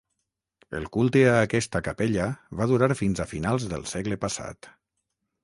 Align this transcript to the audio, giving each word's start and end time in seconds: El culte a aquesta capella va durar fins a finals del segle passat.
El 0.77 0.87
culte 0.95 1.21
a 1.33 1.35
aquesta 1.41 1.81
capella 1.89 2.25
va 2.63 2.69
durar 2.73 2.89
fins 3.03 3.23
a 3.23 3.29
finals 3.35 3.69
del 3.75 3.87
segle 3.93 4.19
passat. 4.27 4.73